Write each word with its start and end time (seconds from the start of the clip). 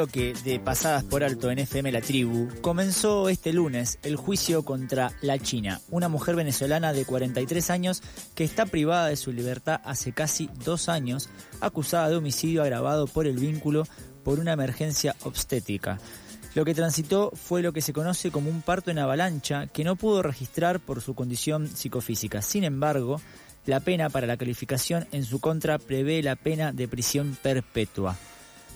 Bloque 0.00 0.32
de 0.44 0.58
Pasadas 0.58 1.04
por 1.04 1.22
Alto 1.22 1.50
en 1.50 1.58
FM 1.58 1.92
La 1.92 2.00
Tribu, 2.00 2.48
comenzó 2.62 3.28
este 3.28 3.52
lunes 3.52 3.98
el 4.02 4.16
juicio 4.16 4.64
contra 4.64 5.12
La 5.20 5.38
China, 5.38 5.82
una 5.90 6.08
mujer 6.08 6.36
venezolana 6.36 6.94
de 6.94 7.04
43 7.04 7.68
años 7.68 8.02
que 8.34 8.44
está 8.44 8.64
privada 8.64 9.08
de 9.08 9.16
su 9.16 9.30
libertad 9.30 9.82
hace 9.84 10.12
casi 10.12 10.48
dos 10.64 10.88
años, 10.88 11.28
acusada 11.60 12.08
de 12.08 12.16
homicidio 12.16 12.62
agravado 12.62 13.08
por 13.08 13.26
el 13.26 13.36
vínculo 13.36 13.86
por 14.24 14.38
una 14.38 14.54
emergencia 14.54 15.14
obstétrica. 15.22 15.98
Lo 16.54 16.64
que 16.64 16.74
transitó 16.74 17.30
fue 17.34 17.60
lo 17.60 17.74
que 17.74 17.82
se 17.82 17.92
conoce 17.92 18.30
como 18.30 18.48
un 18.48 18.62
parto 18.62 18.90
en 18.90 19.00
avalancha 19.00 19.66
que 19.66 19.84
no 19.84 19.96
pudo 19.96 20.22
registrar 20.22 20.80
por 20.80 21.02
su 21.02 21.14
condición 21.14 21.68
psicofísica. 21.68 22.40
Sin 22.40 22.64
embargo, 22.64 23.20
la 23.66 23.80
pena 23.80 24.08
para 24.08 24.26
la 24.26 24.38
calificación 24.38 25.06
en 25.12 25.24
su 25.24 25.40
contra 25.40 25.78
prevé 25.78 26.22
la 26.22 26.36
pena 26.36 26.72
de 26.72 26.88
prisión 26.88 27.36
perpetua. 27.42 28.16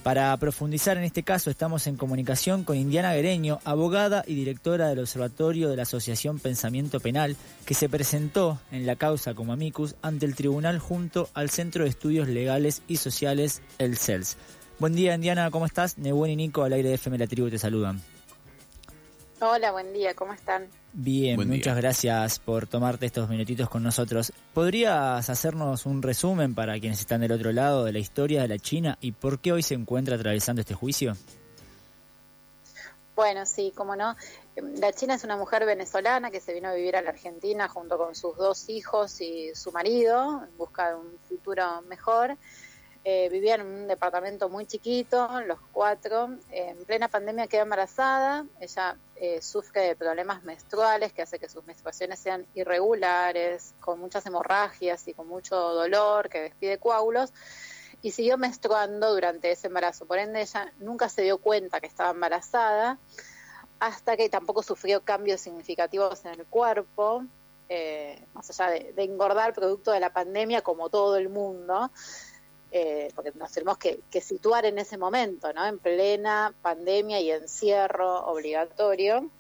Para 0.05 0.37
profundizar 0.37 0.99
en 0.99 1.05
este 1.05 1.23
caso 1.23 1.49
estamos 1.49 1.87
en 1.87 1.97
comunicación 1.97 2.65
con 2.65 2.77
Indiana 2.77 3.15
Guereño, 3.15 3.61
abogada 3.65 4.23
y 4.27 4.35
directora 4.35 4.89
del 4.89 4.99
Observatorio 4.99 5.71
de 5.71 5.77
la 5.77 5.85
Asociación 5.85 6.39
Pensamiento 6.39 7.01
Penal, 7.01 7.39
que 7.65 7.73
se 7.73 7.89
presentó 7.89 8.61
en 8.71 8.85
la 8.85 8.97
causa 8.97 9.33
como 9.33 9.55
amicus 9.55 9.97
ante 10.03 10.27
el 10.27 10.35
tribunal 10.35 10.79
junto 10.79 11.31
al 11.33 11.49
Centro 11.49 11.85
de 11.85 11.91
Estudios 11.91 12.29
Legales 12.29 12.83
y 12.87 12.99
Sociales, 12.99 13.63
el 13.79 13.97
CELS. 13.97 14.37
Buen 14.79 14.95
día, 14.95 15.15
Indiana, 15.15 15.51
¿cómo 15.51 15.65
estás? 15.65 15.97
Nebuen 15.97 16.33
y 16.33 16.37
Nico, 16.37 16.65
al 16.65 16.75
aire 16.75 16.91
de 16.91 16.97
FM 16.97 17.17
La 17.17 17.27
Tribu, 17.27 17.49
te 17.49 17.59
saludan. 17.59 18.03
Hola, 19.41 19.73
buen 19.73 19.91
día, 19.95 20.15
¿cómo 20.15 20.35
están? 20.35 20.69
Bien, 20.97 21.49
muchas 21.49 21.77
gracias 21.77 22.39
por 22.39 22.69
tomarte 22.69 23.07
estos 23.07 23.29
minutitos 23.29 23.69
con 23.69 23.83
nosotros. 23.83 24.33
¿Podrías 24.53 25.29
hacernos 25.29 25.87
un 25.87 26.03
resumen 26.03 26.55
para 26.55 26.79
quienes 26.79 27.01
están 27.01 27.21
del 27.21 27.33
otro 27.33 27.51
lado 27.51 27.85
de 27.85 27.93
la 27.93 27.99
historia 27.99 28.43
de 28.43 28.49
la 28.49 28.61
China 28.61 28.97
y 29.01 29.11
por 29.11 29.41
qué 29.41 29.51
hoy 29.51 29.65
se 29.65 29.75
encuentra 29.75 30.15
atravesando 30.15 30.61
este 30.61 30.75
juicio? 30.75 31.17
Bueno, 33.17 33.45
sí, 33.45 33.73
cómo 33.75 33.97
no. 33.97 34.15
La 34.55 34.93
China 34.93 35.15
es 35.15 35.25
una 35.25 35.37
mujer 35.37 35.67
venezolana 35.67 36.31
que 36.31 36.41
se 36.41 36.55
vino 36.55 36.69
a 36.69 36.75
vivir 36.75 36.95
a 36.95 37.03
la 37.03 37.11
Argentina 37.11 37.69
junto 37.69 37.99
con 37.99 38.15
sus 38.15 38.37
dos 38.37 38.69
hijos 38.69 39.21
y 39.21 39.53
su 39.57 39.73
marido 39.73 40.45
en 40.49 40.57
busca 40.57 40.91
de 40.91 40.95
un 40.95 41.19
futuro 41.29 41.83
mejor. 41.89 42.37
Eh, 43.07 43.29
vivía 43.29 43.57
en 43.57 43.61
un 43.67 43.87
departamento 43.87 44.49
muy 44.49 44.65
chiquito, 44.65 45.29
los 45.43 45.59
cuatro. 45.73 46.39
en 46.51 46.83
plena 46.87 47.09
pandemia 47.09 47.47
queda 47.47 47.63
embarazada. 47.63 48.47
Ella 48.61 48.97
eh, 49.17 49.43
sufre 49.43 49.83
de 49.83 49.95
problemas 49.95 50.43
menstruales 50.43 51.13
que 51.13 51.21
hace 51.21 51.39
que 51.39 51.51
sus 51.51 51.67
menstruaciones 51.67 52.19
sean 52.19 52.47
irregulares, 52.55 53.75
con 53.81 54.01
muchas 54.01 54.25
hemorragias 54.25 55.07
y 55.07 55.13
con 55.13 55.29
mucho 55.29 55.55
dolor, 55.55 56.31
que 56.31 56.41
despide 56.41 56.79
coágulos. 56.79 57.35
Y 58.01 58.13
siguió 58.13 58.39
menstruando 58.39 59.13
durante 59.13 59.51
ese 59.51 59.67
embarazo. 59.67 60.07
Por 60.07 60.19
ende, 60.19 60.41
ella 60.41 60.73
nunca 60.79 61.11
se 61.11 61.23
dio 61.23 61.37
cuenta 61.37 61.81
que 61.81 61.87
estaba 61.87 62.11
embarazada, 62.11 62.99
hasta 63.81 64.17
que 64.17 64.31
tampoco 64.31 64.63
sufrió 64.63 65.03
cambios 65.05 65.43
significativos 65.43 66.25
en 66.25 66.41
el 66.41 66.47
cuerpo. 66.47 67.27
Eh, 67.69 68.27
más 68.33 68.49
allá 68.49 68.71
de 68.71 69.03
engordar 69.03 69.55
producto 69.55 69.91
de 69.91 70.01
la 70.01 70.13
pandemia 70.13 70.63
como 70.63 70.91
todo 70.91 71.17
el 71.17 71.31
mundo, 71.31 71.91
eh, 72.77 73.13
porque 73.15 73.31
nos 73.37 73.53
tenemos 73.53 73.79
que, 73.79 74.03
situar 74.21 74.67
en 74.67 74.79
ese 74.81 74.99
momento, 74.99 75.53
¿no? 75.53 75.65
En 75.65 75.79
plena 75.79 76.53
pandemia 76.61 77.21
y 77.21 77.31
encierro 77.31 78.27
obligatorio. 78.27 79.31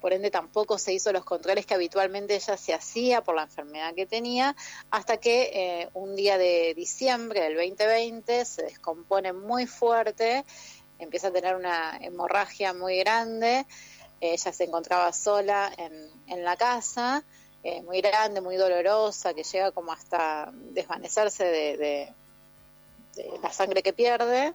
Por 0.00 0.12
ende, 0.12 0.30
tampoco 0.30 0.78
se 0.78 0.92
hizo 0.92 1.12
los 1.12 1.24
controles 1.24 1.66
que 1.66 1.74
habitualmente 1.74 2.36
ella 2.36 2.56
se 2.56 2.72
hacía 2.72 3.24
por 3.24 3.34
la 3.34 3.42
enfermedad 3.42 3.92
que 3.96 4.06
tenía, 4.06 4.54
hasta 4.92 5.16
que 5.16 5.50
eh, 5.52 5.88
un 5.94 6.14
día 6.14 6.38
de 6.38 6.74
diciembre 6.74 7.40
del 7.40 7.56
2020 7.56 8.44
se 8.44 8.62
descompone 8.62 9.32
muy 9.32 9.66
fuerte, 9.66 10.44
empieza 11.00 11.28
a 11.28 11.32
tener 11.32 11.56
una 11.56 11.98
hemorragia 12.00 12.72
muy 12.72 12.98
grande. 12.98 13.66
ella 14.20 14.52
se 14.52 14.62
encontraba 14.62 15.12
sola 15.12 15.72
en, 15.76 16.44
la 16.44 16.56
casa, 16.56 17.24
eh, 17.64 17.82
muy 17.82 18.00
grande, 18.00 18.40
muy 18.40 18.54
dolorosa, 18.54 19.34
que 19.34 19.42
llega 19.42 19.72
como 19.72 19.90
hasta 19.90 20.52
desvanecerse 20.52 21.44
de 21.44 22.14
la 23.42 23.52
sangre 23.52 23.82
que 23.82 23.92
pierde. 23.92 24.54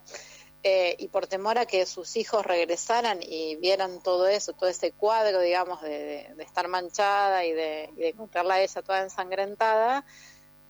Eh, 0.62 0.98
y 1.00 1.08
por 1.08 1.26
temor 1.28 1.58
a 1.58 1.66
que 1.66 1.86
sus 1.86 2.18
hijos 2.18 2.46
regresaran 2.46 3.20
y 3.22 3.56
vieran 3.56 4.04
todo 4.04 4.28
eso, 4.28 4.52
todo 4.52 4.68
ese 4.68 4.92
cuadro, 4.92 5.40
digamos, 5.40 5.82
de, 5.82 6.36
estar 6.40 6.68
manchada 6.68 7.46
y 7.46 7.54
de, 7.54 7.90
encontrarla 7.98 8.56
a 8.56 8.62
ella 8.62 8.82
toda 8.82 9.02
ensangrentada, 9.02 10.06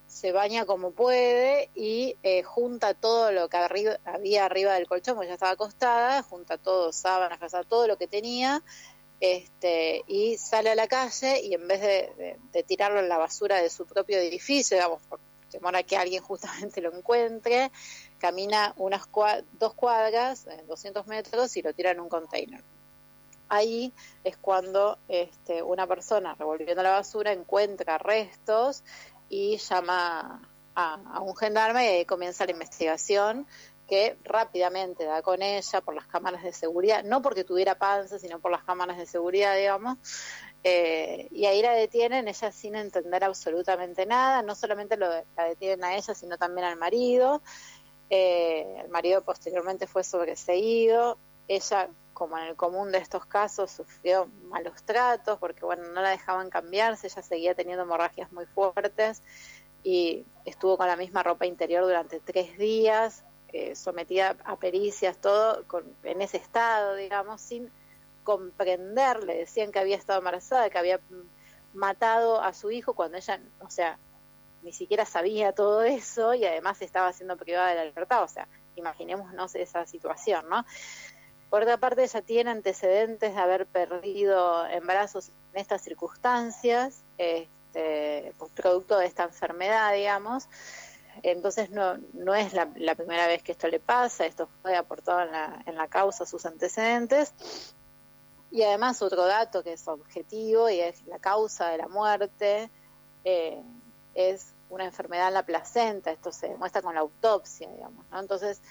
se 0.05 0.31
baña 0.31 0.66
como 0.66 0.91
puede 0.91 1.72
y 1.73 2.17
eh, 2.22 2.44
junta 2.44 2.94
todo 2.94 3.31
lo 3.31 3.50
que 3.50 3.57
había 4.06 4.45
arriba 4.45 4.75
del 4.75 4.88
colchón, 4.88 5.16
porque 5.16 5.29
ya 5.29 5.33
estaba 5.33 5.53
acostada, 5.53 6.21
junta 6.21 6.59
todo, 6.59 6.91
sábanas, 6.91 7.39
todo 7.67 7.88
lo 7.88 7.97
que 7.97 8.07
tenía, 8.07 8.63
este, 9.19 10.03
y 10.06 10.38
sale 10.38 10.69
a 10.69 10.75
la 10.75 10.88
calle 10.88 11.41
y 11.41 11.56
en 11.56 11.67
vez 11.67 11.81
de, 11.81 12.38
de 12.51 12.63
tirarlo 12.63 13.00
en 13.00 13.09
la 13.09 13.17
basura 13.17 13.59
de 13.59 13.71
su 13.71 13.88
propio 13.88 14.19
edificio, 14.19 14.77
digamos, 14.77 15.01
por 15.03 15.19
temor 15.49 15.75
a 15.75 15.83
que 15.83 15.97
alguien 15.97 16.23
justamente 16.23 16.81
lo 16.81 16.93
encuentre, 16.95 17.71
camina 18.17 18.73
unas 18.77 19.07
dos 19.53 19.73
cuadras, 19.73 20.47
200 20.67 21.05
eh, 21.05 21.09
metros, 21.09 21.57
y 21.57 21.61
lo 21.61 21.73
tira 21.73 21.91
en 21.91 21.99
un 21.99 22.09
container. 22.09 22.63
Ahí 23.49 23.91
es 24.23 24.38
cuando 24.38 24.99
este, 25.07 25.63
una 25.63 25.88
persona 25.88 26.35
revolviendo 26.35 26.83
la 26.83 26.91
basura 26.91 27.31
encuentra 27.31 27.97
restos 27.97 28.83
y 29.27 29.57
llama 29.57 30.47
a, 30.75 31.19
un 31.21 31.35
gendarme 31.35 32.01
y 32.01 32.05
comienza 32.05 32.45
la 32.45 32.51
investigación 32.51 33.47
que 33.88 34.17
rápidamente 34.23 35.03
da 35.03 35.23
con 35.23 35.41
ella 35.41 35.81
por 35.81 35.95
las 35.95 36.05
cámaras 36.05 36.43
de 36.43 36.53
seguridad, 36.53 37.03
no 37.03 37.23
porque 37.23 37.43
tuviera 37.43 37.73
panza, 37.75 38.19
sino 38.19 38.39
por 38.39 38.51
las 38.51 38.63
cámaras 38.63 38.97
de 38.97 39.07
seguridad, 39.07 39.55
digamos, 39.57 39.97
eh, 40.63 41.27
y 41.31 41.45
ahí 41.45 41.61
la 41.61 41.71
detienen, 41.73 42.27
ella 42.27 42.51
sin 42.51 42.75
entender 42.75 43.23
absolutamente 43.23 44.05
nada, 44.05 44.41
no 44.41 44.55
solamente 44.55 44.97
lo, 44.97 45.07
la 45.09 45.43
detienen 45.45 45.83
a 45.83 45.95
ella, 45.95 46.13
sino 46.13 46.37
también 46.37 46.67
al 46.67 46.77
marido. 46.77 47.41
Eh, 48.09 48.81
el 48.81 48.89
marido 48.89 49.23
posteriormente 49.23 49.87
fue 49.87 50.03
sobreseído, 50.03 51.17
ella, 51.47 51.89
como 52.13 52.37
en 52.37 52.45
el 52.45 52.55
común 52.55 52.91
de 52.91 52.97
estos 52.97 53.25
casos, 53.25 53.71
sufrió 53.71 54.27
malos 54.43 54.83
tratos 54.83 55.39
porque, 55.39 55.63
bueno, 55.63 55.83
no 55.93 56.01
la 56.01 56.09
dejaban 56.09 56.49
cambiarse, 56.49 57.07
ella 57.07 57.21
seguía 57.21 57.55
teniendo 57.55 57.83
hemorragias 57.83 58.31
muy 58.31 58.45
fuertes 58.45 59.23
y 59.83 60.25
estuvo 60.45 60.77
con 60.77 60.87
la 60.87 60.97
misma 60.97 61.23
ropa 61.23 61.45
interior 61.45 61.83
durante 61.83 62.19
tres 62.19 62.57
días, 62.57 63.23
eh, 63.53 63.75
sometida 63.75 64.35
a 64.43 64.57
pericias, 64.57 65.17
todo 65.17 65.65
con, 65.67 65.95
en 66.03 66.21
ese 66.21 66.37
estado, 66.37 66.95
digamos, 66.95 67.41
sin 67.41 67.71
comprender, 68.24 69.24
le 69.24 69.38
decían 69.38 69.72
que 69.72 69.80
había 69.80 69.96
estado 69.96 70.19
embarazada, 70.19 70.69
que 70.69 70.78
había 70.78 71.00
matado 71.74 72.41
a 72.41 72.53
su 72.53 72.72
hijo 72.72 72.94
cuando 72.94 73.18
ella, 73.18 73.41
o 73.59 73.69
sea, 73.69 74.00
ni 74.62 74.74
siquiera 74.74 75.06
sabía 75.06 75.53
todo 75.53 75.84
eso 75.84 76.34
y 76.34 76.46
además 76.46 76.81
estaba 76.81 77.13
siendo 77.13 77.38
privada 77.38 77.69
de 77.69 77.75
la 77.75 77.85
libertad, 77.85 78.24
o 78.24 78.28
sea, 78.28 78.47
imaginémonos 78.75 79.56
esa 79.56 79.85
situación, 79.85 80.47
¿no? 80.50 80.66
Por 81.50 81.63
otra 81.63 81.78
parte, 81.78 82.03
ella 82.03 82.22
tiene 82.22 82.52
antecedentes 82.52 83.34
de 83.34 83.40
haber 83.40 83.66
perdido 83.66 84.68
embarazos 84.68 85.30
en 85.53 85.62
estas 85.62 85.81
circunstancias, 85.81 87.03
este, 87.18 88.34
producto 88.53 88.97
de 88.97 89.07
esta 89.07 89.24
enfermedad, 89.24 89.94
digamos. 89.94 90.47
Entonces 91.24 91.72
no, 91.72 91.97
no 92.13 92.36
es 92.36 92.54
la, 92.54 92.68
primera 92.95 93.27
vez 93.27 93.42
que 93.42 93.51
esto 93.51 93.68
le 93.68 93.80
pasa, 93.80 94.25
esto 94.25 94.48
fue 94.62 94.75
aportado 94.75 95.22
en 95.22 95.31
la, 95.31 95.63
en 95.65 95.75
la 95.75 95.88
causa 95.88 96.25
sus 96.25 96.45
antecedentes. 96.45 97.33
Y 98.51 98.63
además 98.63 99.01
otro 99.01 99.25
dato 99.25 99.63
que 99.63 99.74
es 99.74 99.88
objetivo 99.88 100.69
y 100.69 100.80
es 100.80 101.06
la 101.06 101.19
causa 101.19 101.69
de 101.69 101.78
la 101.78 101.88
muerte 101.88 102.72
eh, 103.24 103.62
es 104.13 104.54
una 104.69 104.86
enfermedad 104.86 105.30
en 105.30 105.34
la 105.36 105.46
placenta, 105.46 106.12
esto 106.12 106.31
se 106.31 106.50
demuestra 106.50 106.81
con 106.81 106.94
la 106.94 107.01
autopsia, 107.01 107.69
digamos, 107.69 108.06
¿no? 108.12 108.19
Entonces 108.19 108.62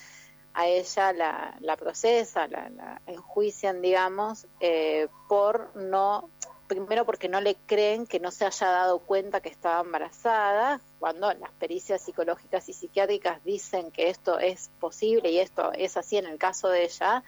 a 0.54 0.66
ella 0.66 1.12
la, 1.12 1.56
la 1.60 1.76
procesa, 1.76 2.48
la, 2.48 2.68
la, 2.70 3.00
enjuician, 3.06 3.80
digamos, 3.80 4.46
eh, 4.60 5.08
por 5.28 5.74
no, 5.76 6.30
primero 6.66 7.04
porque 7.04 7.28
no 7.28 7.40
le 7.40 7.56
creen 7.66 8.06
que 8.06 8.20
no 8.20 8.30
se 8.30 8.44
haya 8.44 8.68
dado 8.68 8.98
cuenta 9.00 9.40
que 9.40 9.48
estaba 9.48 9.80
embarazada, 9.80 10.80
cuando 10.98 11.32
las 11.34 11.50
pericias 11.52 12.02
psicológicas 12.02 12.68
y 12.68 12.72
psiquiátricas 12.72 13.42
dicen 13.44 13.90
que 13.90 14.08
esto 14.08 14.38
es 14.38 14.70
posible 14.80 15.30
y 15.30 15.38
esto 15.38 15.72
es 15.72 15.96
así 15.96 16.16
en 16.16 16.26
el 16.26 16.38
caso 16.38 16.68
de 16.68 16.84
ella, 16.84 17.22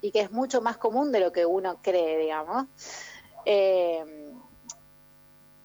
y 0.00 0.12
que 0.12 0.20
es 0.20 0.30
mucho 0.30 0.60
más 0.60 0.76
común 0.76 1.12
de 1.12 1.20
lo 1.20 1.32
que 1.32 1.46
uno 1.46 1.78
cree, 1.82 2.18
digamos. 2.18 2.66
Eh, 3.44 4.04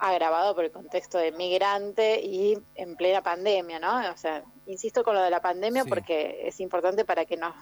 agravado 0.01 0.55
por 0.55 0.65
el 0.65 0.71
contexto 0.71 1.19
de 1.19 1.31
migrante 1.31 2.19
y 2.21 2.57
en 2.73 2.95
plena 2.95 3.21
pandemia, 3.21 3.79
¿no? 3.79 3.99
O 4.11 4.17
sea, 4.17 4.43
insisto 4.65 5.03
con 5.03 5.13
lo 5.13 5.21
de 5.21 5.29
la 5.29 5.41
pandemia 5.41 5.85
porque 5.85 6.47
es 6.47 6.59
importante 6.59 7.05
para 7.05 7.25
que 7.25 7.37
nos 7.37 7.53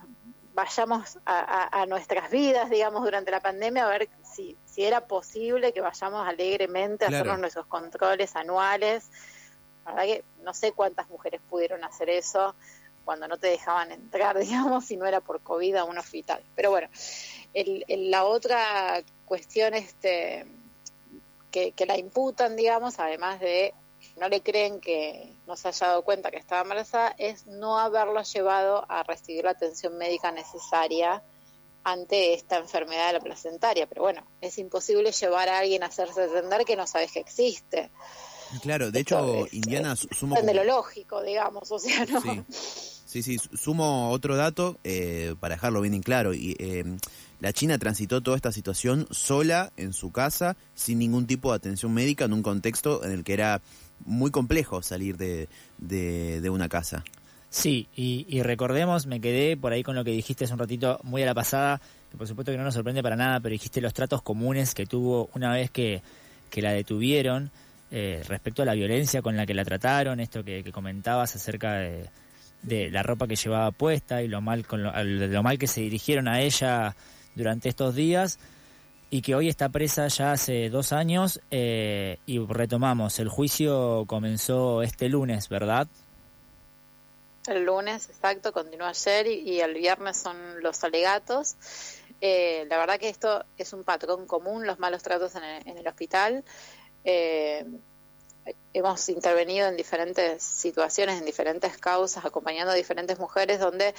vayamos 0.53 1.19
a, 1.25 1.85
nuestras 1.87 2.31
vidas, 2.31 2.69
digamos, 2.69 3.03
durante 3.03 3.29
la 3.29 3.41
pandemia, 3.41 3.85
a 3.85 3.89
ver 3.89 4.09
si, 4.23 4.57
si 4.65 4.85
era 4.85 5.05
posible 5.05 5.73
que 5.73 5.81
vayamos 5.81 6.25
alegremente 6.25 7.03
a 7.03 7.09
hacernos 7.09 7.39
nuestros 7.39 7.65
controles 7.65 8.35
anuales. 8.37 9.09
La 9.85 9.91
verdad 9.91 10.05
que 10.05 10.23
no 10.41 10.53
sé 10.53 10.71
cuántas 10.71 11.09
mujeres 11.09 11.41
pudieron 11.49 11.83
hacer 11.83 12.09
eso 12.09 12.55
cuando 13.05 13.27
no 13.27 13.37
te 13.37 13.47
dejaban 13.47 13.91
entrar, 13.91 14.37
digamos, 14.39 14.85
si 14.85 14.97
no 14.97 15.05
era 15.05 15.21
por 15.21 15.41
COVID 15.41 15.75
a 15.75 15.83
un 15.83 15.97
hospital. 15.97 16.43
Pero 16.55 16.71
bueno, 16.71 16.87
el, 17.53 17.83
la 18.11 18.25
otra 18.25 19.03
cuestión 19.25 19.73
este, 19.73 20.45
que, 21.51 21.73
la 21.85 21.97
imputan, 21.97 22.55
digamos, 22.55 22.99
además 22.99 23.39
de 23.39 23.73
no 24.17 24.29
le 24.29 24.41
creen 24.41 24.79
que 24.79 25.33
no 25.45 25.55
se 25.55 25.67
haya 25.67 25.87
dado 25.87 26.03
cuenta 26.03 26.31
que 26.31 26.37
estaba 26.37 26.61
embarazada, 26.61 27.15
es 27.17 27.47
no 27.47 27.79
haberlo 27.79 28.21
llevado 28.21 28.85
a 28.89 29.03
recibir 29.03 29.45
la 29.45 29.51
atención 29.51 29.97
médica 29.97 30.31
necesaria 30.31 31.23
ante 31.83 32.33
esta 32.33 32.57
enfermedad 32.57 33.07
de 33.07 33.13
la 33.13 33.19
placentaria. 33.19 33.87
Pero 33.87 34.03
bueno, 34.03 34.25
es 34.41 34.57
imposible 34.57 35.11
llevar 35.11 35.49
a 35.49 35.59
alguien 35.59 35.83
a 35.83 35.87
hacerse 35.87 36.25
entender 36.25 36.65
que 36.65 36.75
no 36.75 36.85
sabes 36.85 37.11
que 37.11 37.19
existe. 37.19 37.89
Claro, 38.61 38.91
de 38.91 38.99
hecho, 38.99 39.47
Indiana 39.51 39.95
sumo... 39.95 40.35
De 40.41 40.53
lo 40.53 40.63
lógico, 40.63 41.21
digamos, 41.21 41.71
o 41.71 41.79
sea, 41.79 42.05
¿no? 42.05 42.21
Sí, 43.09 43.23
sí, 43.23 43.37
sumo 43.55 44.11
otro 44.11 44.35
dato 44.35 44.77
eh, 44.83 45.33
para 45.39 45.55
dejarlo 45.55 45.81
bien 45.81 45.95
en 45.95 46.03
claro. 46.03 46.33
Y, 46.33 46.55
eh, 46.59 46.83
la 47.39 47.53
China 47.53 47.77
transitó 47.77 48.21
toda 48.21 48.35
esta 48.35 48.51
situación 48.51 49.07
sola 49.11 49.71
en 49.77 49.93
su 49.93 50.11
casa, 50.11 50.57
sin 50.75 50.99
ningún 50.99 51.25
tipo 51.25 51.49
de 51.49 51.55
atención 51.55 51.93
médica, 51.93 52.25
en 52.25 52.33
un 52.33 52.43
contexto 52.43 53.03
en 53.03 53.11
el 53.11 53.23
que 53.23 53.33
era 53.33 53.61
muy 54.05 54.29
complejo 54.29 54.81
salir 54.81 55.17
de, 55.17 55.47
de, 55.79 56.49
una 56.49 56.69
casa. 56.69 57.03
Sí, 57.49 57.87
y, 57.95 58.43
recordemos, 58.43 59.07
me 59.07 59.21
quedé 59.21 59.57
por 59.57 59.71
ahí 59.71 59.83
con 59.83 59.95
lo 59.95 60.03
que 60.03 60.11
dijiste 60.11 60.45
hace 60.45 60.53
un 60.53 60.59
ratito, 60.59 60.99
muy 61.03 61.23
a 61.23 61.25
la 61.25 61.33
pasada, 61.33 61.81
que 62.11 62.17
por 62.17 62.27
supuesto 62.27 62.51
que 62.51 62.57
no 62.57 62.63
nos 62.63 62.73
sorprende 62.73 63.01
para 63.01 63.15
nada, 63.15 63.39
pero 63.39 63.53
dijiste 63.53 63.81
los 63.81 63.93
tratos 63.93 64.21
comunes 64.21 64.75
que 64.75 64.85
tuvo 64.85 65.29
una 65.33 65.51
vez 65.51 65.71
que, 65.71 66.03
que 66.49 66.61
la 66.61 66.73
detuvieron 66.73 67.51
eh, 67.91 68.23
respecto 68.27 68.61
a 68.61 68.65
la 68.65 68.73
violencia 68.73 69.21
con 69.21 69.35
la 69.35 69.45
que 69.45 69.53
la 69.53 69.65
trataron, 69.65 70.19
esto 70.19 70.43
que, 70.43 70.63
comentabas 70.71 71.35
acerca 71.35 71.73
de, 71.73 72.09
la 72.91 73.03
ropa 73.03 73.27
que 73.27 73.35
llevaba 73.35 73.71
puesta 73.71 74.21
y 74.21 74.27
lo 74.27 74.41
mal, 74.41 74.65
con 74.65 74.83
lo, 74.83 75.43
mal 75.43 75.57
que 75.57 75.67
se 75.67 75.81
dirigieron 75.81 76.27
a 76.27 76.41
ella 76.41 76.95
durante 77.35 77.69
estos 77.69 77.95
días 77.95 78.39
y 79.09 79.21
que 79.21 79.33
hoy 79.33 79.49
está 79.49 79.69
presa 79.69 80.07
ya 80.07 80.33
hace 80.33 80.69
dos 80.69 80.93
años 80.93 81.41
eh, 81.49 82.19
y 82.25 82.39
retomamos, 82.39 83.19
el 83.19 83.29
juicio 83.29 84.05
comenzó 84.07 84.83
este 84.83 85.09
lunes, 85.09 85.49
¿verdad? 85.49 85.87
El 87.47 87.63
lunes, 87.65 88.09
exacto, 88.09 88.53
continuó 88.53 88.87
ayer 88.87 89.25
y, 89.27 89.59
el 89.61 89.73
viernes 89.73 90.17
son 90.17 90.61
los 90.61 90.83
alegatos. 90.83 91.55
Eh, 92.21 92.65
la 92.69 92.77
verdad 92.77 92.99
que 92.99 93.09
esto 93.09 93.43
es 93.57 93.73
un 93.73 93.83
patrón 93.83 94.27
común, 94.27 94.67
los 94.67 94.77
malos 94.77 95.01
tratos 95.01 95.33
en 95.35 95.77
el, 95.77 95.87
hospital. 95.87 96.43
Eh, 97.03 97.65
hemos 98.73 99.09
intervenido 99.09 99.67
en 99.67 99.77
diferentes 99.77 100.43
situaciones, 100.43 101.19
en 101.19 101.25
diferentes 101.25 101.77
causas, 101.77 102.25
acompañando 102.25 102.71
a 102.71 102.75
diferentes 102.75 103.19
mujeres 103.19 103.59
donde 103.59 103.93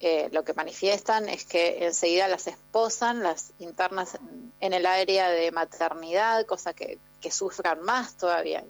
eh, 0.00 0.28
lo 0.32 0.44
que 0.44 0.54
manifiestan 0.54 1.28
es 1.28 1.44
que 1.44 1.84
enseguida 1.86 2.28
las 2.28 2.46
esposan, 2.46 3.22
las 3.22 3.52
internas 3.58 4.18
en 4.60 4.72
el 4.72 4.86
área 4.86 5.30
de 5.30 5.50
maternidad, 5.52 6.44
cosa 6.46 6.72
que, 6.72 6.98
sufran 7.30 7.80
más 7.82 8.16
todavía. 8.16 8.64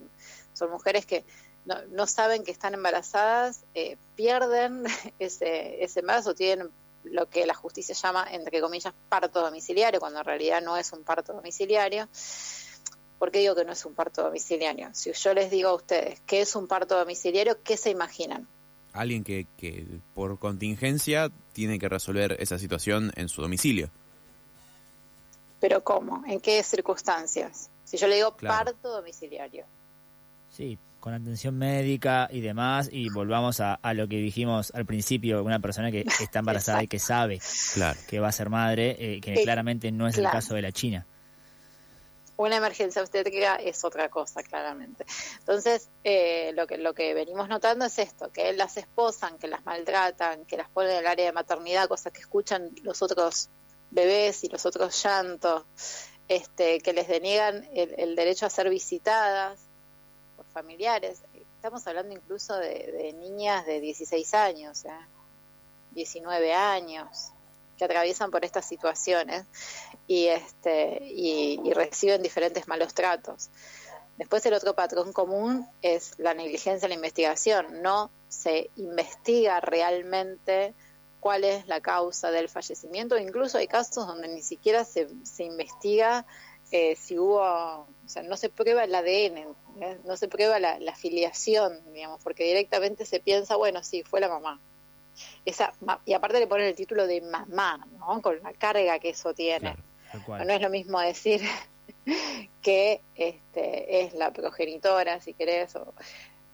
Son 0.53 0.71
mujeres 0.71 1.07
que 1.07 1.25
no, 1.65 2.07
saben 2.07 2.45
que 2.45 2.51
están 2.51 2.75
embarazadas, 2.75 3.65
eh, 3.75 3.97
pierden 4.15 4.85
ese, 5.19 5.83
ese 5.83 6.01
embarazo, 6.01 6.35
tienen 6.35 6.71
lo 7.05 7.29
que 7.31 7.47
la 7.47 7.55
justicia 7.55 7.95
llama, 7.95 8.27
entre 8.31 8.61
comillas, 8.61 8.93
parto 9.09 9.41
domiciliario, 9.41 10.01
cuando 10.01 10.21
en 10.21 10.27
realidad 10.27 10.61
no 10.61 10.77
es 10.77 10.93
un 10.93 11.03
parto 11.03 11.33
domiciliario. 11.33 12.09
¿Por 13.23 13.31
qué 13.31 13.39
digo 13.39 13.55
que 13.55 13.65
no 13.65 13.71
es 13.71 13.87
un 13.87 13.95
parto 13.95 14.25
domiciliario? 14.25 14.89
Si 14.95 15.13
yo 15.13 15.33
les 15.33 15.49
digo 15.49 15.69
a 15.69 15.75
ustedes 15.75 16.21
qué 16.27 16.41
es 16.41 16.57
un 16.57 16.67
parto 16.67 16.99
domiciliario, 16.99 17.63
¿qué 17.63 17.77
se 17.77 17.89
imaginan? 17.89 18.49
alguien 18.93 19.23
que, 19.23 19.47
que 19.57 19.87
por 20.13 20.41
contingencia 20.41 21.31
tiene 21.53 21.79
que 21.79 21.89
resolver 21.89 22.37
esa 22.41 22.59
situación 22.59 23.13
en 23.15 23.29
su 23.29 23.41
domicilio. 23.41 23.91
¿Pero 25.61 25.85
cómo? 25.85 26.25
¿En 26.27 26.41
qué 26.41 26.65
circunstancias? 26.65 27.71
Si 27.85 27.97
yo 27.97 28.09
le 28.09 28.17
digo 28.17 28.37
parto 28.37 28.89
domiciliario. 28.89 29.67
Sí, 30.51 30.77
con 30.99 31.15
atención 31.15 31.57
médica 31.57 32.29
y 32.29 32.41
demás, 32.41 32.89
y 32.91 33.09
volvamos 33.09 33.61
a, 33.61 33.75
a 33.75 33.95
lo 33.95 34.09
que 34.09 34.17
dijimos 34.17 34.73
al 34.75 34.85
principio, 34.85 35.45
una 35.45 35.61
persona 35.61 35.93
que 35.93 36.05
está 36.21 36.41
embarazada 36.41 36.83
y 36.83 36.89
que 36.89 36.99
sabe 36.99 37.39
que 38.09 38.19
va 38.19 38.27
a 38.27 38.33
ser 38.33 38.51
madre, 38.51 38.97
eh, 38.99 39.21
que 39.21 39.45
claramente 39.45 39.93
no 39.93 40.09
es 40.09 40.19
el 40.19 40.25
caso 40.25 40.57
de 40.57 40.63
la 40.63 40.73
China 40.73 41.07
una 42.37 42.57
emergencia 42.57 43.03
obstétrica 43.03 43.57
es 43.57 43.85
otra 43.85 44.09
cosa, 44.09 44.43
claramente. 44.43 45.05
Entonces, 45.39 45.91
eh, 46.03 46.53
lo, 46.55 46.67
que, 46.67 46.79
lo 46.79 46.95
que 46.95 47.15
venimos 47.15 47.49
notando 47.49 47.85
es 47.85 47.99
esto, 47.99 48.31
que 48.33 48.53
las 48.53 48.77
esposan, 48.77 49.39
que 49.39 49.49
las 49.49 49.65
maltratan, 49.65 50.45
que 50.47 50.57
las 50.57 50.69
ponen 50.71 50.93
en 50.93 50.99
el 50.99 51.07
área 51.07 51.27
de 51.27 51.33
maternidad, 51.33 51.89
cosas 51.89 52.13
que 52.13 52.21
escuchan 52.21 52.71
los 52.83 53.03
otros 53.03 53.51
bebés 53.91 54.43
y 54.45 54.49
los 54.49 54.65
otros 54.67 55.03
llantos, 55.03 55.65
este, 56.29 56.81
que 56.81 56.93
les 56.93 57.09
deniegan 57.09 57.69
el, 57.75 58.17
derecho 58.17 58.47
a 58.47 58.51
ser 58.51 58.71
visitadas 58.71 59.61
por 60.37 60.47
familiares. 60.47 61.23
Estamos 61.57 61.87
hablando 61.87 62.15
incluso 62.15 62.57
de, 62.57 63.15
niñas 63.19 63.67
de 63.67 63.81
16 63.81 64.35
años, 64.35 64.85
19 65.91 66.49
¿eh? 66.49 66.55
años, 66.55 67.33
que 67.77 67.85
atraviesan 67.85 68.31
por 68.31 68.45
estas 68.45 68.67
situaciones 68.67 69.45
y, 70.07 70.27
este, 70.27 70.99
y, 71.03 71.73
reciben 71.73 72.23
diferentes 72.23 72.69
malos 72.69 72.95
tratos. 72.95 73.51
Después 74.19 74.45
el 74.47 74.55
otro 74.55 74.75
patrón 74.75 75.13
común 75.13 75.67
es 75.81 76.19
la 76.19 76.35
negligencia 76.35 76.87
en 76.87 76.91
la 76.91 76.97
investigación. 76.97 77.83
No 77.83 78.11
se 78.29 78.71
investiga 78.77 79.61
realmente 79.61 80.75
cuál 81.19 81.45
es 81.45 81.67
la 81.67 81.81
causa 81.81 82.31
del 82.31 82.49
fallecimiento. 82.49 83.17
Incluso 83.17 83.59
hay 83.59 83.69
casos 83.69 84.07
donde 84.07 84.29
ni 84.29 84.43
siquiera 84.43 84.85
se, 84.85 85.09
se 85.25 85.45
investiga 85.45 86.27
eh, 86.73 86.97
si 86.97 87.19
hubo, 87.19 87.41
o 87.43 87.87
sea, 88.07 88.23
no 88.23 88.37
se 88.39 88.49
prueba 88.49 88.85
el 88.85 88.95
ADN, 88.95 89.55
no 90.05 90.17
se 90.17 90.27
prueba 90.27 90.59
la, 90.59 90.79
la, 90.79 90.95
filiación, 90.95 91.79
digamos, 91.93 92.23
porque 92.23 92.45
directamente 92.45 93.05
se 93.05 93.21
piensa, 93.21 93.57
bueno, 93.57 93.83
sí, 93.83 94.03
fue 94.05 94.21
la 94.21 94.29
mamá. 94.31 94.59
Esa, 95.45 95.73
y 96.05 96.13
aparte 96.13 96.39
le 96.39 96.47
ponen 96.47 96.69
el 96.69 96.75
título 96.75 97.07
de 97.07 97.21
mamá, 97.21 97.87
¿no? 97.99 98.23
Con 98.23 98.41
la 98.43 98.53
carga 98.53 98.99
que 98.99 99.11
eso 99.11 99.35
tiene. 99.35 99.77
No 100.27 100.53
es 100.53 100.61
lo 100.61 100.71
mismo 100.71 101.01
decir 101.01 101.41
que 102.63 103.01
este, 103.15 104.05
es 104.05 104.15
la 104.15 104.33
progenitora, 104.33 105.21
si 105.21 105.35
querés, 105.35 105.75
o 105.77 105.95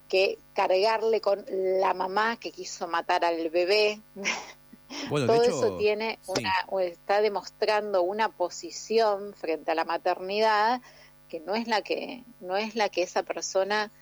que 0.08 0.38
cargarle 0.54 1.20
con 1.20 1.44
la 1.48 1.92
mamá 1.92 2.38
que 2.38 2.50
quiso 2.50 2.88
matar 2.88 3.24
al 3.24 3.50
bebé. 3.50 4.00
Todo 5.10 5.42
eso 5.42 5.76
tiene 5.76 6.18
una, 6.26 6.54
está 6.80 7.20
demostrando 7.20 8.02
una 8.02 8.30
posición 8.30 9.34
frente 9.34 9.72
a 9.72 9.74
la 9.74 9.84
maternidad 9.84 10.80
que 11.28 11.40
no 11.40 11.54
es 11.54 11.68
la 11.68 11.82
que, 11.82 12.24
no 12.40 12.56
es 12.56 12.74
la 12.74 12.88
que 12.88 13.02
esa 13.02 13.22
persona 13.22 13.92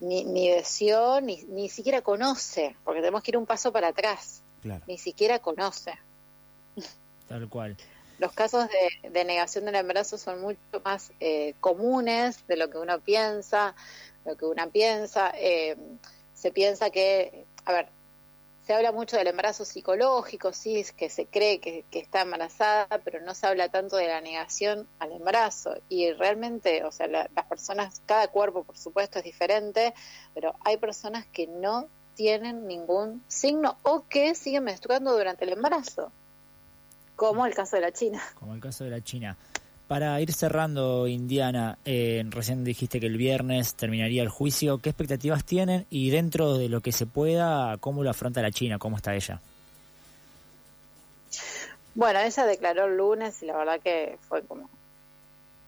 ni, 0.00 0.24
ni 0.24 0.50
deseó, 0.50 1.20
ni, 1.20 1.42
ni 1.44 1.68
siquiera 1.68 2.02
conoce, 2.02 2.76
porque 2.84 3.00
tenemos 3.00 3.22
que 3.22 3.32
ir 3.32 3.36
un 3.36 3.46
paso 3.46 3.72
para 3.72 3.88
atrás. 3.88 4.42
Ni 4.86 4.98
siquiera 4.98 5.38
conoce. 5.38 5.92
Tal 7.28 7.48
cual 7.48 7.76
los 8.18 8.32
casos 8.32 8.68
de, 9.02 9.24
negación 9.24 9.64
del 9.64 9.74
embarazo 9.74 10.18
son 10.18 10.40
mucho 10.40 10.58
más 10.84 11.12
eh, 11.20 11.54
comunes 11.60 12.46
de 12.46 12.56
lo 12.56 12.70
que 12.70 12.78
uno 12.78 13.00
piensa, 13.00 13.74
lo 14.24 14.36
que 14.36 14.46
una 14.46 14.68
piensa. 14.68 15.32
Eh, 15.36 15.76
se 16.34 16.50
piensa 16.50 16.90
que, 16.90 17.44
a 17.64 17.72
ver, 17.72 17.88
se 18.66 18.74
habla 18.74 18.90
mucho 18.90 19.16
del 19.16 19.28
embarazo 19.28 19.64
psicológico, 19.64 20.52
sí, 20.52 20.84
que 20.96 21.08
se 21.08 21.26
cree 21.26 21.60
que, 21.60 21.84
está 21.92 22.22
embarazada, 22.22 23.00
pero 23.04 23.20
no 23.20 23.32
se 23.32 23.46
habla 23.46 23.68
tanto 23.68 23.96
de 23.96 24.08
la 24.08 24.20
negación 24.20 24.88
al 24.98 25.12
embarazo. 25.12 25.76
Y 25.88 26.12
realmente, 26.12 26.82
o 26.84 26.90
sea, 26.90 27.06
las 27.06 27.46
personas, 27.48 28.02
cada 28.06 28.26
cuerpo, 28.26 28.64
por 28.64 28.76
supuesto, 28.76 29.20
es 29.20 29.24
diferente, 29.24 29.94
pero 30.34 30.56
hay 30.64 30.78
personas 30.78 31.26
que 31.26 31.46
no 31.46 31.86
tienen 32.16 32.66
ningún 32.66 33.22
signo 33.28 33.76
o 33.82 34.04
que 34.08 34.34
siguen 34.34 34.64
menstruando 34.64 35.16
durante 35.16 35.44
el 35.44 35.52
embarazo. 35.52 36.10
Como 37.14 37.46
el 37.46 37.54
caso 37.54 37.76
de 37.76 37.82
la 37.82 37.92
China. 37.92 38.20
Como 38.34 38.52
el 38.52 38.60
caso 38.60 38.82
de 38.82 38.90
la 38.90 39.00
China. 39.00 39.36
Para 39.88 40.20
ir 40.20 40.32
cerrando, 40.32 41.06
Indiana, 41.06 41.78
eh, 41.84 42.24
recién 42.28 42.64
dijiste 42.64 42.98
que 42.98 43.06
el 43.06 43.16
viernes 43.16 43.74
terminaría 43.74 44.22
el 44.22 44.28
juicio. 44.28 44.78
¿Qué 44.78 44.90
expectativas 44.90 45.44
tienen? 45.44 45.86
Y 45.90 46.10
dentro 46.10 46.58
de 46.58 46.68
lo 46.68 46.80
que 46.80 46.90
se 46.90 47.06
pueda, 47.06 47.76
¿cómo 47.78 48.02
lo 48.02 48.10
afronta 48.10 48.42
la 48.42 48.50
China? 48.50 48.78
¿Cómo 48.78 48.96
está 48.96 49.14
ella? 49.14 49.40
Bueno, 51.94 52.18
ella 52.18 52.46
declaró 52.46 52.86
el 52.86 52.96
lunes 52.96 53.40
y 53.42 53.46
la 53.46 53.56
verdad 53.56 53.80
que 53.80 54.18
fue 54.28 54.42
como 54.42 54.68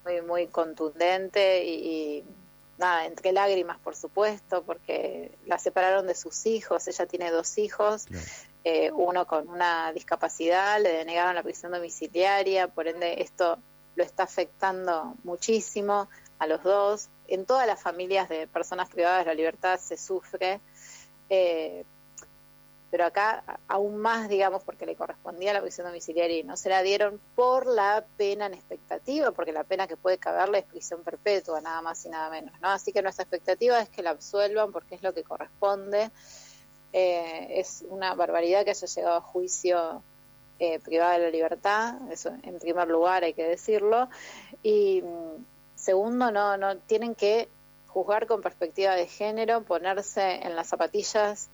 muy, 0.04 0.20
muy 0.20 0.46
contundente 0.48 1.64
y, 1.64 2.24
nada, 2.76 3.06
entre 3.06 3.32
lágrimas, 3.32 3.78
por 3.78 3.94
supuesto, 3.94 4.62
porque 4.64 5.30
la 5.46 5.58
separaron 5.58 6.08
de 6.08 6.14
sus 6.14 6.44
hijos, 6.46 6.88
ella 6.88 7.06
tiene 7.06 7.30
dos 7.30 7.56
hijos, 7.56 8.06
eh, 8.64 8.90
uno 8.92 9.26
con 9.26 9.48
una 9.48 9.92
discapacidad, 9.92 10.82
le 10.82 10.90
denegaron 10.90 11.34
la 11.34 11.42
prisión 11.42 11.72
domiciliaria, 11.72 12.68
por 12.68 12.88
ende 12.88 13.22
esto 13.22 13.58
lo 13.98 14.04
está 14.04 14.22
afectando 14.22 15.14
muchísimo 15.24 16.08
a 16.38 16.46
los 16.46 16.62
dos. 16.62 17.08
En 17.26 17.44
todas 17.44 17.66
las 17.66 17.82
familias 17.82 18.28
de 18.28 18.46
personas 18.46 18.88
privadas 18.88 19.26
la 19.26 19.34
libertad 19.34 19.78
se 19.78 19.96
sufre. 19.96 20.60
Eh, 21.28 21.84
pero 22.90 23.04
acá 23.04 23.42
aún 23.66 23.98
más, 23.98 24.28
digamos, 24.28 24.62
porque 24.62 24.86
le 24.86 24.94
correspondía 24.94 25.52
la 25.52 25.60
prisión 25.60 25.88
domiciliaria 25.88 26.38
y 26.38 26.44
no 26.44 26.56
se 26.56 26.70
la 26.70 26.82
dieron 26.82 27.20
por 27.34 27.66
la 27.66 28.06
pena 28.16 28.46
en 28.46 28.54
expectativa, 28.54 29.32
porque 29.32 29.52
la 29.52 29.64
pena 29.64 29.88
que 29.88 29.96
puede 29.96 30.16
caberle 30.16 30.60
es 30.60 30.64
prisión 30.64 31.02
perpetua, 31.02 31.60
nada 31.60 31.82
más 31.82 32.02
y 32.06 32.08
nada 32.08 32.30
menos, 32.30 32.58
¿no? 32.60 32.68
Así 32.68 32.92
que 32.92 33.02
nuestra 33.02 33.24
expectativa 33.24 33.80
es 33.80 33.90
que 33.90 34.02
la 34.02 34.10
absuelvan 34.10 34.72
porque 34.72 34.94
es 34.94 35.02
lo 35.02 35.12
que 35.12 35.24
corresponde. 35.24 36.10
Eh, 36.92 37.58
es 37.60 37.84
una 37.88 38.14
barbaridad 38.14 38.64
que 38.64 38.70
haya 38.70 38.86
llegado 38.86 39.16
a 39.16 39.20
juicio 39.20 40.02
eh, 40.58 40.80
privada 40.80 41.12
de 41.12 41.18
la 41.20 41.30
libertad, 41.30 41.94
eso 42.10 42.30
en 42.42 42.58
primer 42.58 42.88
lugar 42.88 43.24
hay 43.24 43.34
que 43.34 43.44
decirlo, 43.44 44.08
y 44.62 45.02
mm, 45.02 45.44
segundo, 45.74 46.30
no, 46.30 46.56
no 46.56 46.76
tienen 46.78 47.14
que 47.14 47.48
juzgar 47.86 48.26
con 48.26 48.42
perspectiva 48.42 48.94
de 48.94 49.06
género, 49.06 49.62
ponerse 49.62 50.46
en 50.46 50.56
las 50.56 50.68
zapatillas 50.68 51.50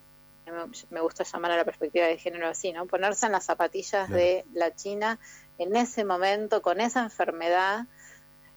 me 0.90 1.00
gusta 1.00 1.25
llamar 1.25 1.52
a 1.52 1.56
la 1.56 1.64
perspectiva 1.64 2.06
de 2.06 2.18
género 2.18 2.49
así, 2.49 2.73
¿no? 2.73 2.87
Ponerse 2.87 3.26
en 3.26 3.32
las 3.32 3.44
zapatillas 3.44 4.11
de 4.11 4.44
la 4.52 4.75
China 4.75 5.18
en 5.58 5.75
ese 5.76 6.04
momento, 6.04 6.62
con 6.62 6.80
esa 6.80 7.00
enfermedad, 7.00 7.87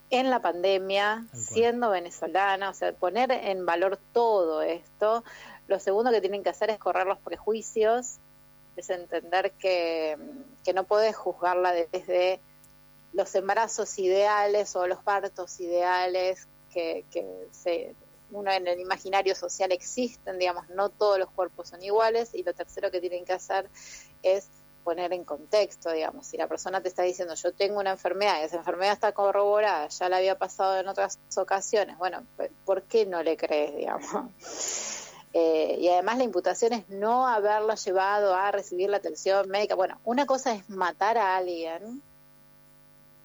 en 0.09 0.29
la 0.29 0.41
pandemia, 0.41 1.25
siendo 1.33 1.89
venezolana, 1.89 2.69
o 2.69 2.73
sea, 2.73 2.93
poner 2.93 3.31
en 3.31 3.65
valor 3.65 3.99
todo 4.13 4.61
esto. 4.61 5.23
Lo 5.67 5.79
segundo 5.79 6.11
que 6.11 6.21
tienen 6.21 6.43
que 6.43 6.49
hacer 6.49 6.69
es 6.69 6.79
correr 6.79 7.07
los 7.07 7.19
prejuicios, 7.19 8.19
es 8.77 8.89
entender 8.89 9.51
que, 9.53 10.17
que 10.63 10.73
no 10.73 10.85
puedes 10.85 11.15
juzgarla 11.15 11.73
desde 11.73 12.39
los 13.13 13.33
embarazos 13.35 13.97
ideales 13.99 14.75
o 14.75 14.87
los 14.87 14.99
partos 15.03 15.59
ideales 15.59 16.47
que, 16.71 17.05
que 17.11 17.47
se 17.51 17.95
uno 18.31 18.51
en 18.51 18.67
el 18.67 18.79
imaginario 18.79 19.35
social 19.35 19.71
existen, 19.71 20.37
digamos, 20.37 20.67
no 20.69 20.89
todos 20.89 21.17
los 21.17 21.29
cuerpos 21.31 21.69
son 21.69 21.81
iguales 21.81 22.33
y 22.33 22.43
lo 22.43 22.53
tercero 22.53 22.91
que 22.91 22.99
tienen 22.99 23.25
que 23.25 23.33
hacer 23.33 23.69
es 24.21 24.49
poner 24.83 25.11
en 25.11 25.25
contexto, 25.25 25.91
digamos, 25.91 26.27
si 26.27 26.37
la 26.37 26.47
persona 26.47 26.81
te 26.81 26.87
está 26.87 27.03
diciendo 27.03 27.35
yo 27.35 27.53
tengo 27.53 27.79
una 27.79 27.91
enfermedad 27.91 28.39
y 28.41 28.45
esa 28.45 28.57
enfermedad 28.57 28.93
está 28.93 29.11
corroborada, 29.11 29.87
ya 29.87 30.09
la 30.09 30.17
había 30.17 30.37
pasado 30.37 30.79
en 30.79 30.87
otras 30.87 31.19
ocasiones, 31.35 31.97
bueno, 31.97 32.25
¿por 32.65 32.83
qué 32.83 33.05
no 33.05 33.21
le 33.21 33.35
crees, 33.35 33.75
digamos? 33.75 35.06
Eh, 35.33 35.77
y 35.79 35.89
además 35.89 36.17
la 36.17 36.23
imputación 36.23 36.73
es 36.73 36.89
no 36.89 37.27
haberla 37.27 37.75
llevado 37.75 38.33
a 38.33 38.51
recibir 38.51 38.89
la 38.89 38.97
atención 38.97 39.49
médica. 39.49 39.75
Bueno, 39.75 39.99
una 40.03 40.25
cosa 40.25 40.53
es 40.53 40.69
matar 40.69 41.17
a 41.17 41.37
alguien, 41.37 42.01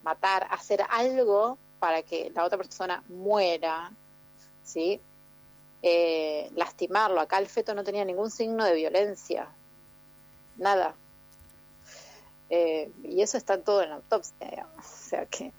matar, 0.03 0.47
hacer 0.51 0.83
algo 0.89 1.57
para 1.79 2.01
que 2.03 2.31
la 2.35 2.43
otra 2.43 2.57
persona 2.57 3.03
muera, 3.07 3.91
¿sí? 4.63 5.01
Eh, 5.81 6.49
lastimarlo. 6.55 7.19
Acá 7.19 7.39
el 7.39 7.47
feto 7.47 7.73
no 7.73 7.83
tenía 7.83 8.05
ningún 8.05 8.31
signo 8.31 8.63
de 8.63 8.75
violencia, 8.75 9.49
nada. 10.57 10.95
Eh, 12.49 12.91
y 13.03 13.21
eso 13.21 13.37
está 13.37 13.59
todo 13.59 13.81
en 13.81 13.89
la 13.89 13.95
autopsia, 13.95 14.67
O 14.77 14.81
sea 14.83 15.25
que. 15.25 15.51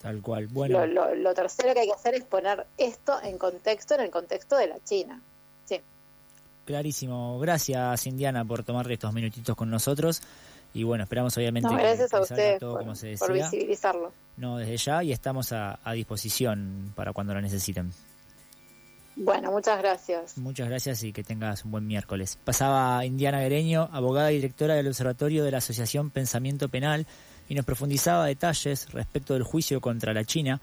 Tal 0.00 0.22
cual. 0.22 0.46
Bueno. 0.46 0.86
Lo, 0.86 1.34
tercero 1.34 1.74
que 1.74 1.80
hay 1.80 1.86
que 1.86 1.92
hacer 1.92 2.14
es 2.14 2.24
poner 2.24 2.66
esto 2.78 3.20
en 3.22 3.36
contexto, 3.36 3.94
en 3.94 4.00
el 4.00 4.10
contexto 4.10 4.56
de 4.56 4.66
la 4.66 4.82
China. 4.82 5.22
Clarísimo. 6.70 7.36
Gracias, 7.40 8.06
Indiana, 8.06 8.44
por 8.44 8.62
tomar 8.62 8.88
estos 8.92 9.12
minutitos 9.12 9.56
con 9.56 9.68
nosotros. 9.70 10.22
Y 10.72 10.84
bueno, 10.84 11.02
esperamos 11.02 11.36
obviamente 11.36 11.68
gracias 11.68 12.14
a 12.14 12.20
ustedes 12.20 12.60
por, 12.60 13.32
visibilizarlo. 13.32 14.12
No, 14.36 14.56
desde 14.56 14.76
ya 14.76 15.02
y 15.02 15.10
estamos 15.10 15.50
a, 15.50 15.80
disposición 15.92 16.92
para 16.94 17.12
cuando 17.12 17.34
lo 17.34 17.40
necesiten. 17.40 17.90
Bueno, 19.16 19.50
muchas 19.50 19.80
gracias. 19.80 20.38
Muchas 20.38 20.68
gracias 20.68 21.02
y 21.02 21.12
que 21.12 21.24
tengas 21.24 21.64
un 21.64 21.72
buen 21.72 21.88
miércoles. 21.88 22.38
Pasaba 22.44 23.04
Indiana 23.04 23.40
Guereño, 23.40 23.88
abogada 23.90 24.30
y 24.30 24.36
directora 24.36 24.74
del 24.74 24.86
Observatorio 24.86 25.42
de 25.42 25.50
la 25.50 25.58
Asociación 25.58 26.10
Pensamiento 26.10 26.68
Penal, 26.68 27.04
y 27.48 27.56
nos 27.56 27.64
profundizaba 27.64 28.26
detalles 28.26 28.92
respecto 28.92 29.34
del 29.34 29.42
juicio 29.42 29.80
contra 29.80 30.14
la 30.14 30.24
China, 30.24 30.60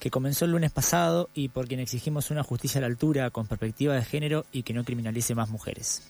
que 0.00 0.10
comenzó 0.10 0.46
el 0.46 0.52
lunes 0.52 0.72
pasado 0.72 1.28
y 1.34 1.50
por 1.50 1.68
quien 1.68 1.78
exigimos 1.78 2.30
una 2.30 2.42
justicia 2.42 2.78
a 2.78 2.80
la 2.80 2.86
altura 2.88 3.30
con 3.30 3.46
perspectiva 3.46 3.94
de 3.94 4.04
género 4.04 4.46
y 4.50 4.64
que 4.64 4.72
no 4.72 4.82
criminalice 4.82 5.34
más 5.34 5.50
mujeres. 5.50 6.02